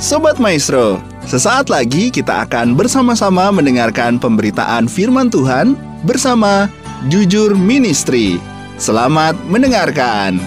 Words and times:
Sobat 0.00 0.40
Maestro, 0.40 0.96
sesaat 1.28 1.68
lagi 1.68 2.08
kita 2.08 2.48
akan 2.48 2.72
bersama-sama 2.72 3.52
mendengarkan 3.52 4.16
pemberitaan 4.16 4.88
firman 4.88 5.28
Tuhan 5.28 5.76
bersama 6.08 6.72
Jujur 7.12 7.52
Ministry. 7.52 8.40
Selamat 8.80 9.36
mendengarkan. 9.52 10.40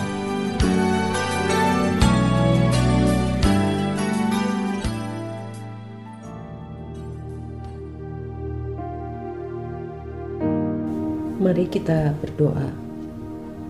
Mari 11.37 11.69
kita 11.69 12.17
berdoa. 12.25 12.73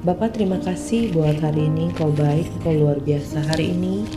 Bapak 0.08 0.40
terima 0.40 0.64
kasih 0.64 1.12
buat 1.12 1.44
hari 1.44 1.68
ini 1.68 1.92
kau 1.92 2.16
baik, 2.16 2.48
kau 2.64 2.72
luar 2.72 3.04
biasa. 3.04 3.44
Hari 3.52 3.76
ini 3.76 4.08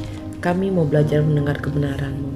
kami 0.40 0.68
mau 0.68 0.84
belajar 0.84 1.24
mendengar 1.24 1.58
kebenaran-Mu. 1.60 2.30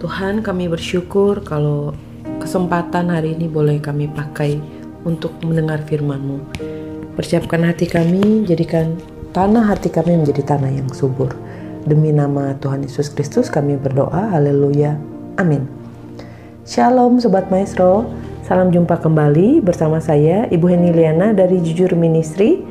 Tuhan 0.00 0.44
kami 0.44 0.68
bersyukur 0.68 1.40
kalau 1.44 1.96
kesempatan 2.40 3.08
hari 3.08 3.36
ini 3.36 3.48
boleh 3.48 3.80
kami 3.80 4.08
pakai 4.08 4.60
untuk 5.04 5.32
mendengar 5.44 5.80
firman-Mu. 5.84 6.42
Persiapkan 7.16 7.64
hati 7.64 7.88
kami, 7.88 8.44
jadikan 8.44 8.96
tanah 9.32 9.72
hati 9.72 9.88
kami 9.88 10.20
menjadi 10.20 10.56
tanah 10.56 10.70
yang 10.72 10.88
subur. 10.92 11.32
Demi 11.86 12.10
nama 12.12 12.52
Tuhan 12.58 12.84
Yesus 12.84 13.08
Kristus 13.14 13.48
kami 13.48 13.78
berdoa, 13.78 14.36
haleluya, 14.36 14.98
amin. 15.40 15.64
Shalom 16.66 17.22
Sobat 17.22 17.46
Maestro, 17.48 18.10
Salam 18.46 18.70
jumpa 18.70 19.02
kembali 19.02 19.58
bersama 19.58 19.98
saya 19.98 20.46
Ibu 20.46 20.70
Heni 20.70 20.94
Liana 20.94 21.34
dari 21.34 21.58
Jujur 21.58 21.98
Ministry. 21.98 22.62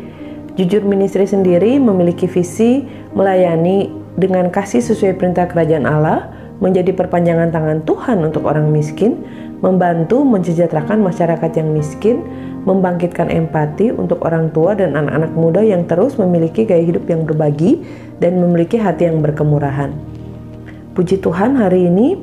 Jujur 0.55 0.87
Ministry 0.87 1.27
sendiri 1.27 1.75
memiliki 1.83 2.31
visi 2.31 2.87
melayani 3.11 3.91
dengan 4.15 4.47
kasih 4.47 4.79
sesuai 4.79 5.19
perintah 5.19 5.47
kerajaan 5.47 5.83
Allah, 5.83 6.31
menjadi 6.63 6.95
perpanjangan 6.95 7.51
tangan 7.51 7.79
Tuhan 7.83 8.23
untuk 8.23 8.47
orang 8.47 8.71
miskin, 8.71 9.19
membantu 9.59 10.23
mensejahterakan 10.23 11.03
masyarakat 11.03 11.51
yang 11.59 11.69
miskin, 11.75 12.23
membangkitkan 12.63 13.27
empati 13.27 13.91
untuk 13.91 14.23
orang 14.23 14.49
tua 14.55 14.73
dan 14.73 14.95
anak-anak 14.95 15.31
muda 15.35 15.61
yang 15.61 15.83
terus 15.83 16.15
memiliki 16.15 16.63
gaya 16.63 16.81
hidup 16.81 17.05
yang 17.11 17.27
berbagi 17.27 17.83
dan 18.23 18.39
memiliki 18.39 18.79
hati 18.79 19.11
yang 19.11 19.19
berkemurahan. 19.19 19.91
Puji 20.95 21.19
Tuhan 21.19 21.59
hari 21.59 21.91
ini 21.91 22.15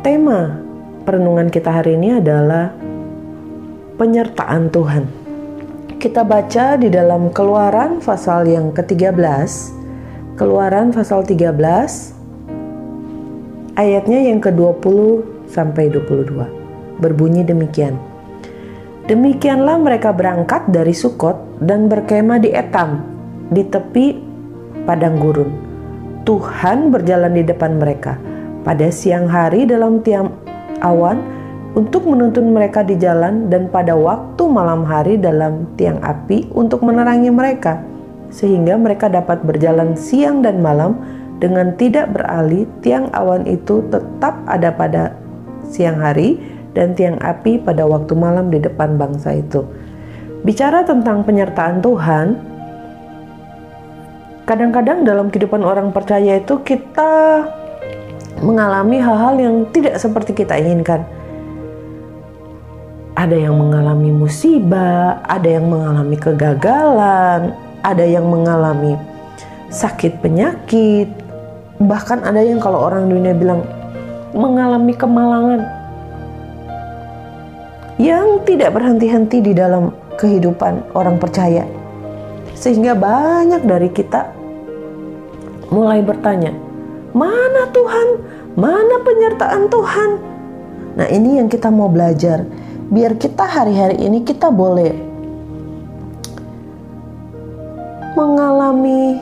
tema 0.00 0.64
perenungan 1.04 1.52
kita 1.52 1.68
hari 1.68 2.00
ini 2.00 2.24
adalah 2.24 2.72
penyertaan 4.00 4.72
Tuhan. 4.72 5.04
Kita 6.00 6.24
baca 6.24 6.76
di 6.80 6.88
dalam 6.88 7.28
Keluaran 7.32 8.00
pasal 8.00 8.48
yang 8.48 8.72
ke-13. 8.72 9.83
Keluaran 10.34 10.90
pasal 10.90 11.22
13 11.22 11.54
ayatnya 13.78 14.18
yang 14.18 14.42
ke-20 14.42 15.22
sampai 15.46 15.86
22. 15.94 16.98
Berbunyi 16.98 17.46
demikian. 17.46 17.94
Demikianlah 19.06 19.78
mereka 19.78 20.10
berangkat 20.10 20.66
dari 20.74 20.90
Sukot 20.90 21.62
dan 21.62 21.86
berkemah 21.86 22.42
di 22.42 22.50
Etam, 22.50 23.06
di 23.46 23.62
tepi 23.62 24.18
padang 24.82 25.22
gurun. 25.22 25.54
Tuhan 26.26 26.90
berjalan 26.90 27.30
di 27.30 27.46
depan 27.46 27.78
mereka. 27.78 28.18
Pada 28.66 28.90
siang 28.90 29.30
hari 29.30 29.70
dalam 29.70 30.02
tiang 30.02 30.34
awan, 30.82 31.22
untuk 31.78 32.10
menuntun 32.10 32.50
mereka 32.50 32.82
di 32.82 32.98
jalan 32.98 33.46
dan 33.54 33.70
pada 33.70 33.94
waktu 33.94 34.42
malam 34.50 34.82
hari 34.82 35.14
dalam 35.14 35.70
tiang 35.78 36.02
api 36.02 36.50
untuk 36.58 36.82
menerangi 36.82 37.30
mereka 37.30 37.94
sehingga 38.30 38.78
mereka 38.78 39.10
dapat 39.10 39.42
berjalan 39.42 39.96
siang 39.98 40.40
dan 40.44 40.62
malam 40.62 41.00
dengan 41.42 41.74
tidak 41.76 42.14
beralih 42.14 42.64
tiang 42.80 43.10
awan 43.12 43.44
itu 43.44 43.82
tetap 43.90 44.38
ada 44.46 44.70
pada 44.70 45.12
siang 45.66 45.98
hari 45.98 46.38
dan 46.72 46.94
tiang 46.94 47.18
api 47.20 47.58
pada 47.62 47.84
waktu 47.84 48.14
malam 48.14 48.48
di 48.48 48.62
depan 48.62 48.96
bangsa 48.96 49.34
itu. 49.38 49.66
Bicara 50.44 50.84
tentang 50.84 51.24
penyertaan 51.24 51.80
Tuhan, 51.80 52.26
kadang-kadang 54.44 55.02
dalam 55.08 55.32
kehidupan 55.32 55.64
orang 55.64 55.88
percaya 55.90 56.36
itu 56.38 56.60
kita 56.60 57.44
mengalami 58.44 59.00
hal-hal 59.00 59.34
yang 59.40 59.56
tidak 59.72 59.96
seperti 59.96 60.36
kita 60.36 60.58
inginkan 60.60 61.06
ada 63.14 63.38
yang 63.38 63.54
mengalami 63.54 64.10
musibah, 64.10 65.22
ada 65.24 65.46
yang 65.46 65.70
mengalami 65.70 66.18
kegagalan, 66.18 67.54
ada 67.84 68.02
yang 68.02 68.24
mengalami 68.24 68.96
sakit 69.68 70.24
penyakit, 70.24 71.12
bahkan 71.76 72.24
ada 72.24 72.40
yang 72.40 72.56
kalau 72.56 72.80
orang 72.80 73.12
dunia 73.12 73.36
bilang 73.36 73.60
mengalami 74.32 74.96
kemalangan 74.96 75.62
yang 78.00 78.42
tidak 78.42 78.74
berhenti-henti 78.74 79.38
di 79.44 79.52
dalam 79.54 79.94
kehidupan 80.16 80.96
orang 80.96 81.20
percaya. 81.20 81.62
Sehingga 82.56 82.96
banyak 82.96 83.62
dari 83.68 83.92
kita 83.92 84.32
mulai 85.68 86.00
bertanya, 86.00 86.56
"Mana 87.12 87.70
Tuhan? 87.70 88.08
Mana 88.56 88.96
penyertaan 89.04 89.70
Tuhan?" 89.70 90.10
Nah, 90.94 91.06
ini 91.10 91.42
yang 91.42 91.50
kita 91.50 91.70
mau 91.74 91.90
belajar 91.90 92.46
biar 92.94 93.18
kita 93.18 93.42
hari-hari 93.42 93.98
ini 93.98 94.22
kita 94.22 94.54
boleh 94.54 95.13
mengalami 98.14 99.18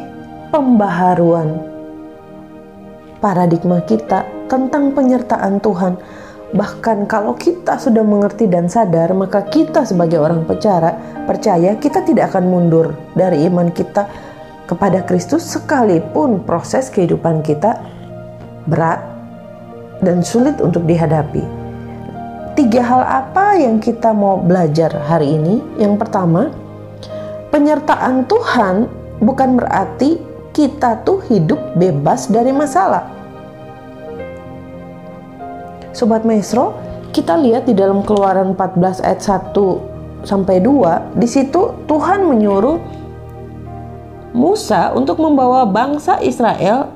pembaharuan 0.53 1.57
paradigma 3.25 3.81
kita 3.89 4.29
tentang 4.53 4.93
penyertaan 4.93 5.65
Tuhan. 5.65 5.97
Bahkan 6.53 7.09
kalau 7.09 7.33
kita 7.33 7.81
sudah 7.81 8.05
mengerti 8.05 8.45
dan 8.45 8.69
sadar, 8.69 9.17
maka 9.17 9.49
kita 9.49 9.89
sebagai 9.89 10.21
orang 10.21 10.45
percaya, 10.45 10.93
percaya 11.25 11.73
kita 11.81 12.05
tidak 12.05 12.37
akan 12.37 12.45
mundur 12.45 12.93
dari 13.17 13.49
iman 13.49 13.73
kita 13.73 14.05
kepada 14.69 15.01
Kristus 15.09 15.49
sekalipun 15.49 16.45
proses 16.45 16.93
kehidupan 16.93 17.41
kita 17.41 17.81
berat 18.69 19.01
dan 20.05 20.21
sulit 20.21 20.61
untuk 20.61 20.85
dihadapi 20.85 21.63
tiga 22.53 22.85
hal 22.85 23.03
apa 23.03 23.57
yang 23.57 23.81
kita 23.81 24.13
mau 24.13 24.37
belajar 24.37 24.93
hari 25.09 25.41
ini? 25.41 25.65
Yang 25.81 26.05
pertama, 26.05 26.53
penyertaan 27.53 28.25
Tuhan 28.25 28.89
bukan 29.21 29.61
berarti 29.61 30.17
kita 30.57 31.05
tuh 31.05 31.21
hidup 31.29 31.61
bebas 31.77 32.33
dari 32.33 32.51
masalah. 32.51 33.07
Sobat 35.93 36.25
Maestro, 36.25 36.73
kita 37.13 37.37
lihat 37.37 37.69
di 37.69 37.77
dalam 37.77 38.01
Keluaran 38.01 38.57
14 38.57 39.05
ayat 39.05 39.21
1 39.21 40.25
sampai 40.25 40.65
2, 40.65 41.21
di 41.21 41.29
situ 41.29 41.77
Tuhan 41.85 42.25
menyuruh 42.25 42.81
Musa 44.33 44.97
untuk 44.97 45.21
membawa 45.21 45.69
bangsa 45.69 46.17
Israel 46.25 46.89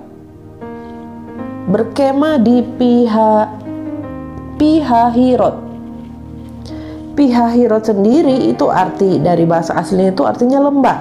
berkemah 1.69 2.41
di 2.41 2.65
pihak 2.81 3.49
Pihahirot. 4.56 5.66
Pihahirot 7.16 7.88
sendiri 7.88 8.53
itu 8.53 8.69
arti 8.69 9.16
dari 9.16 9.49
bahasa 9.49 9.72
aslinya 9.72 10.12
itu 10.12 10.22
artinya 10.28 10.60
lembah. 10.60 10.99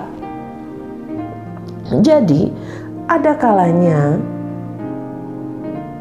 Jadi 2.00 2.50
ada 3.06 3.36
kalanya 3.36 4.18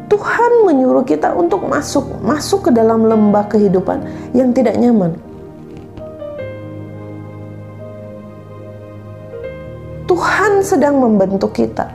Tuhan 0.07 0.51
menyuruh 0.63 1.03
kita 1.03 1.35
untuk 1.35 1.67
masuk 1.67 2.23
masuk 2.23 2.69
ke 2.69 2.71
dalam 2.71 3.03
lembah 3.03 3.43
kehidupan 3.51 4.31
yang 4.31 4.55
tidak 4.55 4.79
nyaman. 4.79 5.19
Tuhan 10.07 10.63
sedang 10.63 10.95
membentuk 11.03 11.51
kita. 11.51 11.91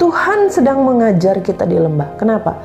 Tuhan 0.00 0.48
sedang 0.48 0.80
mengajar 0.86 1.44
kita 1.44 1.68
di 1.68 1.76
lembah. 1.76 2.16
Kenapa? 2.16 2.56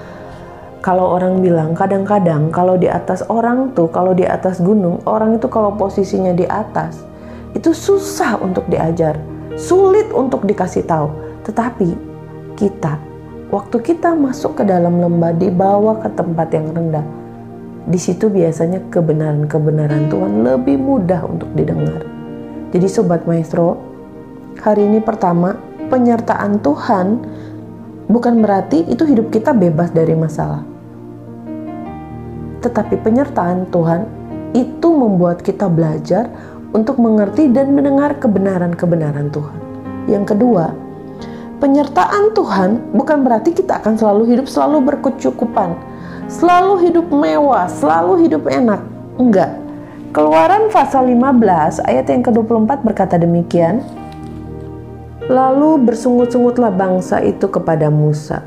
Kalau 0.82 1.14
orang 1.14 1.46
bilang 1.46 1.78
kadang-kadang 1.78 2.50
kalau 2.50 2.74
di 2.74 2.90
atas 2.90 3.22
orang 3.30 3.70
tuh 3.78 3.86
kalau 3.94 4.18
di 4.18 4.26
atas 4.26 4.58
gunung 4.58 4.98
orang 5.06 5.38
itu 5.38 5.46
kalau 5.46 5.78
posisinya 5.78 6.34
di 6.34 6.50
atas 6.50 7.06
itu 7.54 7.70
susah 7.70 8.42
untuk 8.42 8.66
diajar 8.66 9.14
sulit 9.62 10.10
untuk 10.12 10.44
dikasih 10.48 10.86
tahu. 10.90 11.10
Tetapi 11.46 11.90
kita 12.58 12.98
waktu 13.54 13.78
kita 13.82 14.18
masuk 14.18 14.62
ke 14.62 14.64
dalam 14.64 15.02
lembah 15.02 15.36
dibawa 15.36 16.00
ke 16.00 16.10
tempat 16.16 16.48
yang 16.56 16.72
rendah 16.72 17.06
di 17.82 17.98
situ 17.98 18.30
biasanya 18.30 18.80
kebenaran-kebenaran 18.94 20.08
Tuhan 20.08 20.46
lebih 20.46 20.78
mudah 20.78 21.26
untuk 21.26 21.50
didengar. 21.58 22.06
Jadi 22.72 22.88
sobat 22.88 23.26
maestro 23.28 23.82
hari 24.62 24.88
ini 24.88 25.02
pertama 25.02 25.58
penyertaan 25.92 26.62
Tuhan 26.62 27.08
bukan 28.08 28.34
berarti 28.40 28.88
itu 28.88 29.04
hidup 29.04 29.34
kita 29.34 29.52
bebas 29.52 29.92
dari 29.92 30.16
masalah 30.16 30.71
tetapi 32.62 33.02
penyertaan 33.02 33.68
Tuhan 33.74 34.06
itu 34.54 34.88
membuat 34.94 35.42
kita 35.42 35.68
belajar 35.68 36.30
untuk 36.72 37.00
mengerti 37.02 37.52
dan 37.52 37.76
mendengar 37.76 38.16
kebenaran-kebenaran 38.20 39.28
Tuhan. 39.34 39.58
Yang 40.08 40.36
kedua, 40.36 40.72
penyertaan 41.60 42.32
Tuhan 42.34 42.96
bukan 42.96 43.28
berarti 43.28 43.52
kita 43.52 43.84
akan 43.84 44.00
selalu 44.00 44.24
hidup 44.36 44.48
selalu 44.48 44.78
berkecukupan, 44.94 45.76
selalu 46.32 46.90
hidup 46.90 47.08
mewah, 47.12 47.68
selalu 47.68 48.28
hidup 48.28 48.48
enak. 48.48 48.82
Enggak. 49.20 49.52
Keluaran 50.12 50.68
pasal 50.68 51.08
15 51.08 51.88
ayat 51.88 52.06
yang 52.12 52.24
ke-24 52.24 52.84
berkata 52.84 53.16
demikian. 53.16 53.80
Lalu 55.32 55.88
bersungut-sungutlah 55.88 56.76
bangsa 56.76 57.24
itu 57.24 57.48
kepada 57.48 57.88
Musa. 57.88 58.44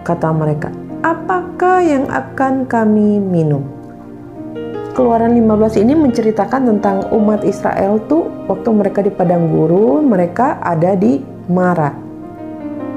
Kata 0.00 0.32
mereka, 0.32 0.72
apakah 1.00 1.80
yang 1.80 2.04
akan 2.08 2.68
kami 2.68 3.20
minum? 3.20 3.64
Keluaran 4.92 5.32
15 5.32 5.80
ini 5.80 5.96
menceritakan 5.96 6.76
tentang 6.76 7.08
umat 7.14 7.40
Israel 7.46 8.02
tuh 8.04 8.28
waktu 8.50 8.68
mereka 8.68 9.00
di 9.00 9.08
padang 9.08 9.48
gurun, 9.48 10.04
mereka 10.04 10.60
ada 10.60 10.92
di 10.92 11.22
Mara. 11.48 11.94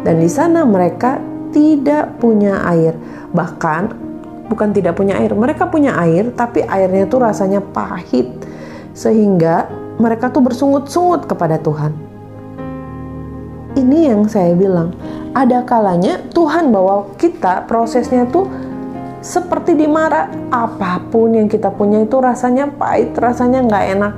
Dan 0.03 0.19
di 0.19 0.27
sana 0.27 0.67
mereka 0.67 1.21
tidak 1.55 2.19
punya 2.19 2.59
air. 2.67 2.97
Bahkan 3.31 3.81
bukan 4.51 4.69
tidak 4.75 4.99
punya 4.99 5.15
air, 5.15 5.31
mereka 5.31 5.69
punya 5.71 5.95
air 5.95 6.27
tapi 6.35 6.65
airnya 6.65 7.07
tuh 7.07 7.23
rasanya 7.23 7.63
pahit. 7.63 8.27
Sehingga 8.91 9.71
mereka 9.95 10.27
tuh 10.27 10.43
bersungut-sungut 10.43 11.23
kepada 11.29 11.55
Tuhan. 11.61 12.02
Ini 13.73 14.13
yang 14.13 14.29
saya 14.29 14.53
bilang, 14.53 14.93
ada 15.33 15.65
kalanya 15.65 16.21
Tuhan 16.29 16.69
bawa 16.69 17.09
kita 17.17 17.65
prosesnya 17.65 18.29
tuh 18.29 18.45
seperti 19.17 19.73
di 19.73 19.89
Mara, 19.89 20.29
apa 20.53 21.01
pun 21.09 21.33
yang 21.33 21.49
kita 21.49 21.73
punya 21.73 22.05
itu 22.05 22.21
rasanya 22.21 22.69
pahit, 22.69 23.17
rasanya 23.17 23.65
nggak 23.65 23.85
enak. 23.97 24.13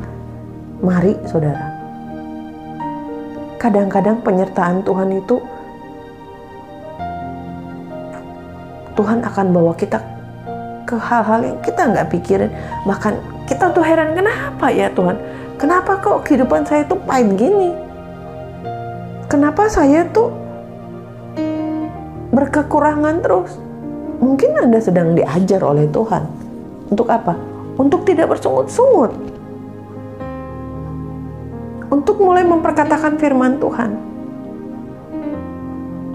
Mari 0.83 1.15
saudara. 1.23 1.71
Kadang-kadang 3.55 4.19
penyertaan 4.19 4.83
Tuhan 4.83 5.23
itu 5.23 5.39
Tuhan 8.99 9.23
akan 9.23 9.45
bawa 9.55 9.71
kita 9.79 10.03
ke 10.83 10.99
hal-hal 10.99 11.47
yang 11.47 11.57
kita 11.63 11.95
nggak 11.95 12.11
pikirin. 12.11 12.51
Bahkan 12.83 13.13
kita 13.47 13.71
tuh 13.71 13.87
heran, 13.87 14.19
kenapa 14.19 14.67
ya 14.67 14.91
Tuhan? 14.91 15.15
Kenapa 15.55 15.95
kok 16.03 16.27
kehidupan 16.27 16.67
saya 16.67 16.83
tuh 16.83 16.99
pahit 17.07 17.39
gini? 17.39 17.84
Kenapa 19.25 19.65
saya 19.65 20.05
tuh 20.13 20.29
berkekurangan 22.29 23.25
terus? 23.25 23.57
Mungkin 24.21 24.53
Anda 24.69 24.77
sedang 24.77 25.17
diajar 25.17 25.65
oleh 25.65 25.89
Tuhan. 25.89 26.23
Untuk 26.93 27.09
apa? 27.09 27.33
Untuk 27.75 28.05
tidak 28.05 28.37
bersungut-sungut. 28.37 29.11
Untuk 31.89 32.21
mulai 32.21 32.45
memperkatakan 32.45 33.17
firman 33.17 33.57
Tuhan. 33.57 33.91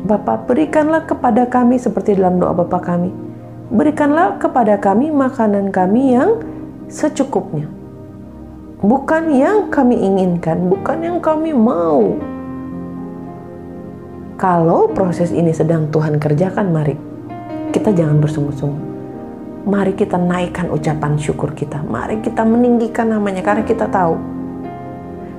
Bapa, 0.06 0.43
berikanlah 0.47 1.06
kepada 1.06 1.47
kami 1.47 1.79
seperti 1.79 2.15
dalam 2.19 2.39
doa 2.39 2.55
Bapa 2.55 2.79
kami. 2.79 3.11
Berikanlah 3.71 4.39
kepada 4.39 4.79
kami 4.79 5.11
makanan 5.15 5.71
kami 5.71 6.15
yang 6.15 6.43
secukupnya. 6.91 7.71
Bukan 8.81 9.35
yang 9.35 9.69
kami 9.69 9.99
inginkan, 9.99 10.67
bukan 10.67 10.99
yang 11.05 11.19
kami 11.23 11.55
mau. 11.55 12.17
Kalau 14.41 14.89
proses 14.89 15.37
ini 15.37 15.53
sedang 15.53 15.93
Tuhan 15.93 16.17
kerjakan, 16.17 16.73
mari 16.73 16.97
kita 17.77 17.93
jangan 17.93 18.25
bersungut-sungut. 18.25 18.81
Mari 19.69 19.93
kita 19.93 20.17
naikkan 20.17 20.73
ucapan 20.73 21.21
syukur 21.21 21.53
kita. 21.53 21.85
Mari 21.85 22.25
kita 22.25 22.41
meninggikan 22.49 23.13
namanya 23.13 23.45
karena 23.45 23.69
kita 23.69 23.85
tahu 23.93 24.17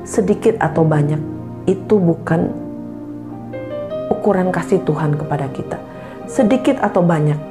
sedikit 0.06 0.54
atau 0.62 0.86
banyak 0.86 1.18
itu 1.66 1.98
bukan 1.98 2.54
ukuran 4.14 4.54
kasih 4.54 4.86
Tuhan 4.86 5.18
kepada 5.18 5.50
kita. 5.50 5.82
Sedikit 6.30 6.78
atau 6.86 7.02
banyak. 7.02 7.42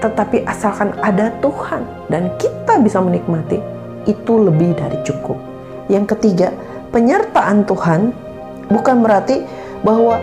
Tetapi 0.00 0.48
asalkan 0.48 0.96
ada 1.04 1.28
Tuhan 1.44 1.84
dan 2.08 2.32
kita 2.40 2.80
bisa 2.80 3.04
menikmati, 3.04 3.60
itu 4.08 4.32
lebih 4.32 4.80
dari 4.80 4.96
cukup. 5.04 5.36
Yang 5.92 6.16
ketiga, 6.16 6.56
penyertaan 6.88 7.68
Tuhan 7.68 8.16
bukan 8.72 9.04
berarti 9.04 9.44
bahwa 9.84 10.18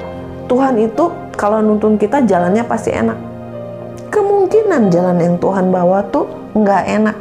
Tuhan 0.50 0.76
itu 0.82 1.08
kalau 1.38 1.64
nuntun 1.64 1.96
kita 1.96 2.26
jalannya 2.26 2.66
pasti 2.68 2.92
enak. 2.92 3.16
Kemungkinan 4.12 4.92
jalan 4.92 5.18
yang 5.22 5.36
Tuhan 5.40 5.72
bawa 5.72 6.04
tuh 6.12 6.28
nggak 6.58 6.84
enak. 7.00 7.18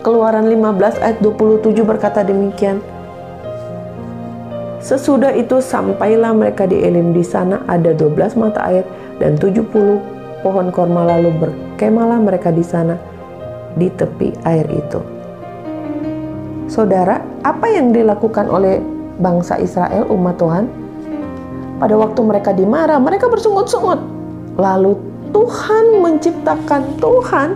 Keluaran 0.00 0.48
15 0.48 1.04
ayat 1.04 1.18
27 1.20 1.84
berkata 1.84 2.24
demikian. 2.24 2.80
Sesudah 4.78 5.34
itu 5.36 5.60
sampailah 5.60 6.32
mereka 6.32 6.64
di 6.64 6.80
Elim 6.80 7.12
di 7.12 7.20
sana 7.20 7.60
ada 7.68 7.92
12 7.92 8.40
mata 8.40 8.64
air 8.72 8.88
dan 9.20 9.36
70 9.36 9.68
pohon 10.40 10.66
korma 10.72 11.04
lalu 11.04 11.34
berkemalah 11.34 12.22
mereka 12.22 12.48
di 12.48 12.64
sana 12.64 12.96
di 13.76 13.90
tepi 13.92 14.32
air 14.48 14.64
itu. 14.70 15.02
Saudara, 16.70 17.20
apa 17.44 17.66
yang 17.68 17.92
dilakukan 17.92 18.48
oleh 18.48 18.80
bangsa 19.18 19.58
Israel 19.58 20.06
umat 20.08 20.38
Tuhan? 20.38 20.88
pada 21.78 21.94
waktu 21.94 22.20
mereka 22.20 22.50
dimarah, 22.50 22.98
mereka 22.98 23.30
bersungut-sungut. 23.30 24.02
Lalu 24.58 24.98
Tuhan 25.30 26.02
menciptakan, 26.02 26.98
Tuhan 26.98 27.48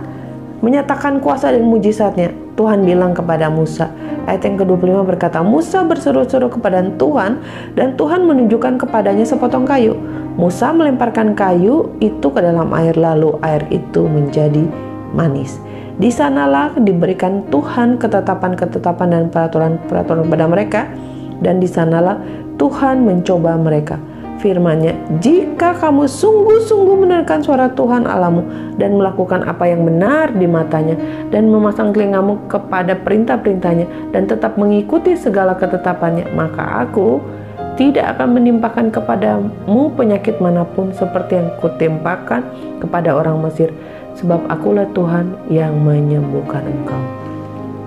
menyatakan 0.63 1.19
kuasa 1.19 1.51
dan 1.51 1.67
mujizatnya. 1.67 2.31
Tuhan 2.53 2.85
bilang 2.85 3.17
kepada 3.17 3.49
Musa, 3.49 3.89
ayat 4.29 4.45
yang 4.45 4.61
ke-25 4.61 5.09
berkata, 5.09 5.41
Musa 5.41 5.81
berseru-seru 5.83 6.53
kepada 6.53 6.85
Tuhan 7.01 7.41
dan 7.73 7.97
Tuhan 7.97 8.29
menunjukkan 8.29 8.77
kepadanya 8.77 9.25
sepotong 9.25 9.65
kayu. 9.65 9.97
Musa 10.37 10.69
melemparkan 10.69 11.33
kayu 11.33 11.89
itu 11.97 12.29
ke 12.29 12.39
dalam 12.41 12.69
air 12.77 12.93
lalu 12.93 13.37
air 13.41 13.65
itu 13.73 14.05
menjadi 14.05 14.69
manis. 15.17 15.57
Di 15.97 16.09
sanalah 16.09 16.73
diberikan 16.77 17.45
Tuhan 17.49 17.97
ketetapan-ketetapan 18.01 19.07
dan 19.13 19.23
peraturan-peraturan 19.29 20.25
kepada 20.25 20.45
mereka 20.45 20.81
dan 21.41 21.57
di 21.57 21.65
sanalah 21.65 22.19
Tuhan 22.59 23.01
mencoba 23.01 23.57
mereka 23.57 23.97
firman-Nya, 24.43 24.91
"Jika 25.23 25.79
kamu 25.79 26.03
sungguh-sungguh 26.03 26.99
mendengarkan 26.99 27.39
suara 27.39 27.71
Tuhan 27.71 28.03
Alamu 28.03 28.43
dan 28.75 28.99
melakukan 28.99 29.47
apa 29.47 29.71
yang 29.71 29.87
benar 29.87 30.35
di 30.35 30.43
matanya 30.43 30.99
dan 31.31 31.47
memasang 31.47 31.95
telingamu 31.95 32.43
kepada 32.51 32.99
perintah-perintahnya 32.99 34.11
dan 34.11 34.27
tetap 34.27 34.59
mengikuti 34.59 35.15
segala 35.15 35.55
ketetapannya, 35.55 36.27
maka 36.35 36.83
aku 36.83 37.23
tidak 37.79 38.19
akan 38.19 38.37
menimpakan 38.37 38.91
kepadamu 38.91 39.49
penyakit 39.97 40.37
mana 40.43 40.67
pun 40.67 40.91
seperti 40.93 41.39
yang 41.39 41.49
kutimpakan 41.57 42.43
kepada 42.83 43.15
orang 43.15 43.39
Mesir, 43.39 43.71
sebab 44.19 44.43
akulah 44.51 44.85
Tuhan 44.91 45.39
yang 45.47 45.71
menyembuhkan 45.79 46.67
engkau." 46.67 46.99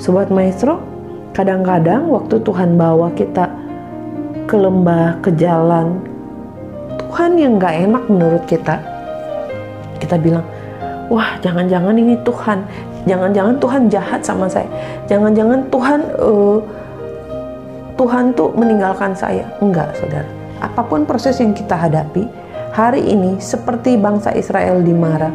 Sobat 0.00 0.32
Maestro, 0.32 0.95
kadang-kadang 1.36 2.08
waktu 2.08 2.40
Tuhan 2.40 2.80
bawa 2.80 3.12
kita 3.12 3.44
ke 4.48 4.56
lembah, 4.56 5.20
ke 5.20 5.28
jalan, 5.36 6.00
Tuhan 6.96 7.36
yang 7.36 7.60
gak 7.60 7.76
enak 7.76 8.04
menurut 8.08 8.44
kita, 8.48 8.80
kita 10.00 10.16
bilang, 10.16 10.40
wah 11.12 11.36
jangan-jangan 11.44 11.92
ini 11.92 12.16
Tuhan, 12.24 12.64
jangan-jangan 13.04 13.60
Tuhan 13.60 13.82
jahat 13.92 14.24
sama 14.24 14.48
saya, 14.48 14.64
jangan-jangan 15.12 15.60
Tuhan 15.68 16.00
uh, 16.16 16.58
Tuhan 18.00 18.32
tuh 18.32 18.56
meninggalkan 18.56 19.12
saya. 19.12 19.44
Enggak, 19.60 19.92
saudara. 19.96 20.28
Apa 20.64 20.88
pun 20.88 21.04
proses 21.04 21.36
yang 21.36 21.52
kita 21.52 21.76
hadapi, 21.76 22.24
hari 22.72 23.04
ini 23.04 23.36
seperti 23.44 24.00
bangsa 24.00 24.32
Israel 24.32 24.80
di 24.80 24.92
Mara, 24.96 25.28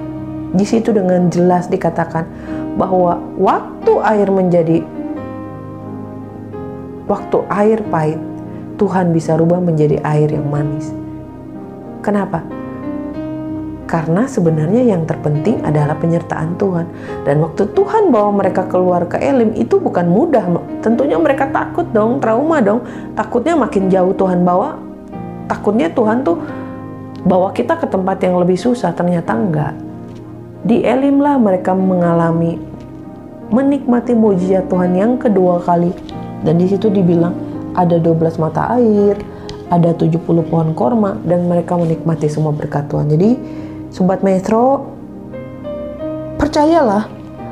di 0.53 0.65
situ 0.65 0.89
dengan 0.89 1.29
jelas 1.29 1.69
dikatakan 1.69 2.25
bahwa 2.73 3.21
waktu 3.37 3.93
air 4.01 4.29
menjadi 4.29 4.81
waktu 7.11 7.43
air 7.51 7.83
pahit, 7.91 8.19
Tuhan 8.79 9.11
bisa 9.11 9.35
rubah 9.35 9.59
menjadi 9.59 9.99
air 10.07 10.31
yang 10.31 10.47
manis. 10.47 10.95
Kenapa? 11.99 12.41
Karena 13.91 14.23
sebenarnya 14.23 14.87
yang 14.87 15.03
terpenting 15.03 15.59
adalah 15.67 15.99
penyertaan 15.99 16.55
Tuhan. 16.55 16.87
Dan 17.27 17.43
waktu 17.43 17.67
Tuhan 17.75 18.07
bawa 18.07 18.31
mereka 18.31 18.63
keluar 18.71 19.03
ke 19.03 19.19
Elim 19.19 19.51
itu 19.59 19.83
bukan 19.83 20.07
mudah. 20.07 20.47
Tentunya 20.79 21.19
mereka 21.19 21.51
takut 21.51 21.83
dong, 21.91 22.23
trauma 22.23 22.63
dong. 22.63 22.87
Takutnya 23.19 23.59
makin 23.59 23.91
jauh 23.91 24.15
Tuhan 24.15 24.47
bawa. 24.47 24.79
Takutnya 25.51 25.91
Tuhan 25.91 26.23
tuh 26.23 26.39
bawa 27.27 27.51
kita 27.51 27.75
ke 27.83 27.85
tempat 27.91 28.23
yang 28.23 28.39
lebih 28.39 28.55
susah. 28.55 28.95
Ternyata 28.95 29.35
enggak. 29.35 29.75
Di 30.63 30.87
Elim 30.87 31.19
lah 31.19 31.35
mereka 31.35 31.75
mengalami 31.75 32.55
menikmati 33.51 34.15
mujizat 34.15 34.71
Tuhan 34.71 34.95
yang 34.95 35.19
kedua 35.19 35.59
kali. 35.59 35.91
Dan 36.41 36.57
di 36.57 36.65
situ 36.65 36.89
dibilang 36.89 37.33
ada 37.77 37.97
12 38.01 38.41
mata 38.41 38.73
air, 38.75 39.15
ada 39.71 39.95
70 39.95 40.19
pohon 40.21 40.69
korma 40.75 41.15
dan 41.23 41.47
mereka 41.47 41.79
menikmati 41.79 42.27
semua 42.27 42.51
berkat 42.51 42.91
Tuhan. 42.91 43.07
Jadi 43.07 43.29
sobat 43.93 44.19
maestro 44.19 44.83
percayalah 46.35 47.07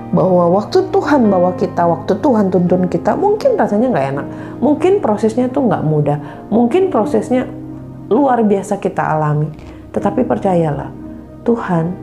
bahwa 0.09 0.49
waktu 0.57 0.89
Tuhan 0.89 1.29
bawa 1.29 1.53
kita, 1.55 1.85
waktu 1.85 2.17
Tuhan 2.17 2.49
tuntun 2.49 2.89
kita, 2.89 3.13
mungkin 3.13 3.55
rasanya 3.55 3.87
nggak 3.93 4.07
enak, 4.17 4.27
mungkin 4.59 4.93
prosesnya 4.99 5.47
tuh 5.53 5.69
nggak 5.69 5.85
mudah, 5.85 6.17
mungkin 6.49 6.89
prosesnya 6.89 7.45
luar 8.09 8.41
biasa 8.41 8.81
kita 8.81 9.05
alami. 9.05 9.47
Tetapi 9.93 10.25
percayalah, 10.25 10.89
Tuhan 11.45 11.93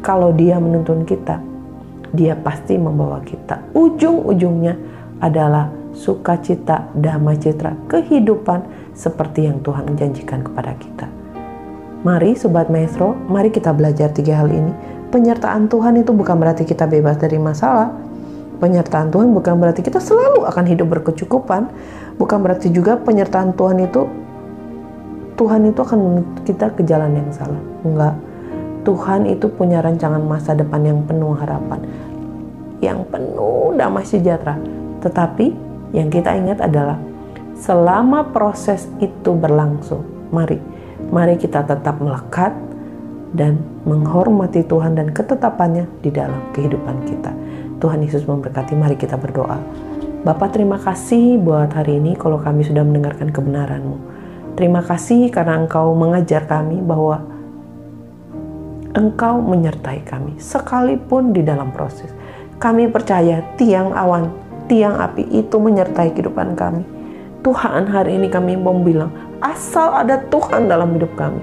kalau 0.00 0.32
Dia 0.32 0.56
menuntun 0.56 1.04
kita, 1.04 1.38
Dia 2.16 2.32
pasti 2.34 2.80
membawa 2.80 3.20
kita. 3.20 3.70
Ujung-ujungnya 3.76 4.74
adalah 5.20 5.79
sukacita, 5.92 6.90
damai 6.94 7.36
citra, 7.36 7.74
kehidupan 7.90 8.92
seperti 8.94 9.46
yang 9.50 9.62
Tuhan 9.64 9.96
janjikan 9.98 10.46
kepada 10.46 10.74
kita. 10.78 11.06
Mari 12.00 12.32
Sobat 12.32 12.72
Maestro, 12.72 13.12
mari 13.28 13.52
kita 13.52 13.76
belajar 13.76 14.08
tiga 14.08 14.40
hal 14.40 14.48
ini 14.48 14.72
penyertaan 15.10 15.66
Tuhan 15.66 16.00
itu 16.00 16.14
bukan 16.14 16.38
berarti 16.38 16.62
kita 16.62 16.86
bebas 16.86 17.18
dari 17.18 17.36
masalah. 17.36 17.90
Penyertaan 18.62 19.10
Tuhan 19.10 19.34
bukan 19.34 19.58
berarti 19.58 19.82
kita 19.82 19.98
selalu 19.98 20.46
akan 20.46 20.64
hidup 20.64 20.86
berkecukupan. 20.88 21.68
Bukan 22.16 22.38
berarti 22.40 22.70
juga 22.70 22.96
penyertaan 22.96 23.52
Tuhan 23.58 23.82
itu 23.82 24.06
Tuhan 25.34 25.72
itu 25.72 25.80
akan 25.80 26.00
kita 26.44 26.76
ke 26.76 26.84
jalan 26.84 27.16
yang 27.16 27.30
salah. 27.32 27.60
Enggak. 27.82 28.14
Tuhan 28.84 29.28
itu 29.28 29.48
punya 29.48 29.80
rancangan 29.84 30.20
masa 30.24 30.52
depan 30.56 30.80
yang 30.84 31.00
penuh 31.04 31.32
harapan. 31.36 31.80
Yang 32.84 33.08
penuh 33.08 33.72
damai 33.76 34.04
sejahtera. 34.04 34.60
Tetapi 35.00 35.69
yang 35.90 36.08
kita 36.08 36.34
ingat 36.36 36.62
adalah 36.62 36.98
selama 37.58 38.30
proses 38.30 38.86
itu 39.02 39.34
berlangsung, 39.34 40.30
mari 40.30 40.80
mari 41.10 41.40
kita 41.40 41.66
tetap 41.66 41.96
melekat 41.98 42.54
dan 43.32 43.62
menghormati 43.86 44.66
Tuhan 44.66 44.98
dan 44.98 45.10
ketetapannya 45.10 45.86
di 46.04 46.10
dalam 46.12 46.52
kehidupan 46.52 46.96
kita. 47.06 47.32
Tuhan 47.80 48.04
Yesus 48.04 48.28
memberkati, 48.28 48.76
mari 48.76 48.98
kita 48.98 49.16
berdoa. 49.16 49.56
Bapak 50.20 50.52
terima 50.52 50.76
kasih 50.76 51.40
buat 51.40 51.72
hari 51.72 51.96
ini 51.96 52.12
kalau 52.12 52.36
kami 52.36 52.60
sudah 52.60 52.84
mendengarkan 52.84 53.32
kebenaran-Mu. 53.32 53.96
Terima 54.58 54.84
kasih 54.84 55.32
karena 55.32 55.56
Engkau 55.64 55.96
mengajar 55.96 56.44
kami 56.44 56.84
bahwa 56.84 57.24
Engkau 58.92 59.40
menyertai 59.40 60.04
kami 60.04 60.36
sekalipun 60.36 61.32
di 61.32 61.40
dalam 61.40 61.72
proses. 61.72 62.12
Kami 62.60 62.92
percaya 62.92 63.40
tiang 63.56 63.96
awan, 63.96 64.28
tiang 64.70 64.94
api 65.02 65.26
itu 65.34 65.58
menyertai 65.58 66.14
kehidupan 66.14 66.54
kami. 66.54 66.86
Tuhan 67.42 67.90
hari 67.90 68.14
ini 68.20 68.30
kami 68.30 68.54
mau 68.54 68.76
bilang, 68.78 69.10
asal 69.42 69.90
ada 69.96 70.22
Tuhan 70.30 70.70
dalam 70.70 70.94
hidup 70.94 71.10
kami, 71.18 71.40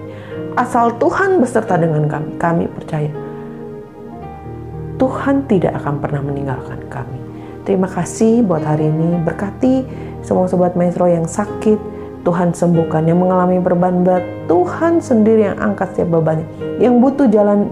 Asal 0.58 0.90
Tuhan 0.98 1.38
beserta 1.38 1.78
dengan 1.78 2.10
kami, 2.10 2.34
kami 2.42 2.66
percaya 2.66 3.14
Tuhan 4.98 5.46
tidak 5.46 5.78
akan 5.78 6.02
pernah 6.02 6.26
meninggalkan 6.26 6.82
kami. 6.90 7.22
Terima 7.62 7.86
kasih 7.86 8.42
buat 8.42 8.66
hari 8.66 8.90
ini. 8.90 9.22
Berkati 9.22 9.86
semua 10.26 10.50
sobat 10.50 10.74
maestro 10.74 11.06
yang 11.06 11.30
sakit, 11.30 11.78
Tuhan 12.26 12.58
sembuhkan. 12.58 13.06
Yang 13.06 13.20
mengalami 13.22 13.62
beban 13.62 14.02
berat, 14.02 14.26
Tuhan 14.50 14.98
sendiri 14.98 15.54
yang 15.54 15.58
angkat 15.62 15.94
setiap 15.94 16.18
bebannya. 16.18 16.50
Yang 16.82 16.94
butuh 16.98 17.28
jalan 17.30 17.70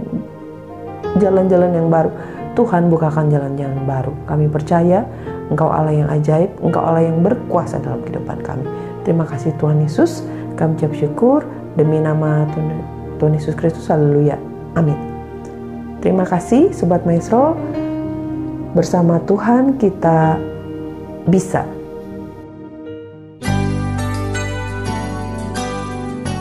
jalan-jalan 1.18 1.72
yang 1.74 1.90
baru, 1.90 2.14
Tuhan 2.54 2.94
bukakan 2.94 3.34
jalan-jalan 3.34 3.80
baru. 3.90 4.14
Kami 4.30 4.46
percaya 4.46 5.10
Engkau 5.54 5.70
Allah 5.70 5.94
yang 5.94 6.10
ajaib, 6.10 6.50
Engkau 6.62 6.82
Allah 6.82 7.06
yang 7.06 7.22
berkuasa 7.22 7.78
dalam 7.82 8.02
kehidupan 8.06 8.42
kami. 8.42 8.66
Terima 9.06 9.25
kasih 9.30 9.54
Tuhan 9.62 9.82
Yesus. 9.86 10.25
Kami 10.56 10.80
ucap 10.80 10.96
syukur 10.96 11.44
Demi 11.75 12.00
nama 12.00 12.48
Tuhan 13.20 13.36
Yesus 13.36 13.52
Kristus, 13.60 13.92
haleluya. 13.92 14.40
Amin. 14.80 14.96
Terima 16.00 16.24
kasih 16.24 16.72
Sobat 16.72 17.04
Maestro. 17.04 17.60
Bersama 18.72 19.20
Tuhan 19.28 19.75
kita 19.75 20.40
bisa. 21.28 21.68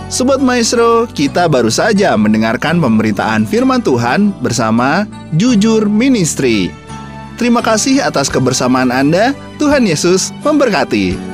Sobat 0.07 0.39
Maestro, 0.39 1.11
kita 1.11 1.51
baru 1.51 1.75
saja 1.75 2.15
mendengarkan 2.15 2.79
pemberitaan 2.79 3.43
firman 3.51 3.83
Tuhan 3.83 4.31
bersama 4.39 5.11
Jujur 5.35 5.91
Ministry. 5.91 6.84
Terima 7.35 7.59
kasih 7.59 7.99
atas 7.99 8.31
kebersamaan 8.31 8.95
Anda. 8.95 9.35
Tuhan 9.59 9.83
Yesus 9.83 10.31
memberkati. 10.47 11.34